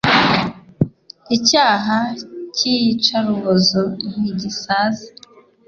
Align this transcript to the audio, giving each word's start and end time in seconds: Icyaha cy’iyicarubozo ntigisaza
Icyaha 1.35 1.97
cy’iyicarubozo 2.55 3.79
ntigisaza 4.11 5.07